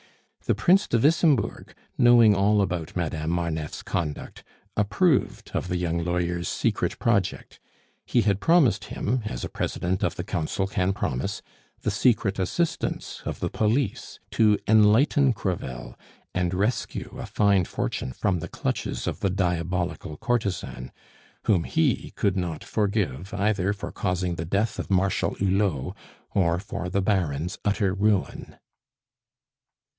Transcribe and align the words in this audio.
The 0.45 0.55
Prince 0.55 0.87
de 0.87 0.97
Wissembourg, 0.97 1.75
knowing 1.97 2.33
all 2.35 2.61
about 2.63 2.95
Madame 2.95 3.29
Marneffe's 3.29 3.83
conduct, 3.83 4.43
approved 4.75 5.51
of 5.53 5.67
the 5.67 5.77
young 5.77 6.03
lawyer's 6.03 6.49
secret 6.49 6.97
project; 6.97 7.59
he 8.05 8.21
had 8.23 8.41
promised 8.41 8.85
him, 8.85 9.21
as 9.25 9.43
a 9.45 9.49
President 9.49 10.03
of 10.03 10.15
the 10.15 10.23
Council 10.23 10.65
can 10.65 10.91
promise, 10.91 11.43
the 11.83 11.91
secret 11.91 12.39
assistance 12.39 13.21
of 13.25 13.39
the 13.39 13.49
police, 13.51 14.19
to 14.31 14.57
enlighten 14.67 15.33
Crevel 15.33 15.95
and 16.33 16.53
rescue 16.55 17.15
a 17.19 17.27
fine 17.27 17.63
fortune 17.65 18.11
from 18.11 18.39
the 18.39 18.49
clutches 18.49 19.05
of 19.05 19.19
the 19.19 19.29
diabolical 19.29 20.17
courtesan, 20.17 20.91
whom 21.43 21.63
he 21.63 22.11
could 22.17 22.35
not 22.35 22.63
forgive 22.63 23.33
either 23.35 23.71
for 23.71 23.91
causing 23.91 24.35
the 24.35 24.45
death 24.45 24.79
of 24.79 24.89
Marshal 24.91 25.35
Hulot 25.35 25.95
or 26.31 26.59
for 26.59 26.89
the 26.89 27.03
Baron's 27.03 27.59
utter 27.63 27.93
ruin. 27.93 28.57